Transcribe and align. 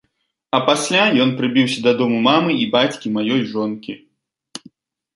А 0.57 0.59
пасля 0.69 1.03
ён 1.25 1.33
прыбіўся 1.41 1.79
да 1.89 1.95
дому 2.01 2.17
мамы 2.31 2.51
і 2.65 2.67
бацькі 2.75 3.15
маёй 3.19 3.41
жонкі. 3.55 3.93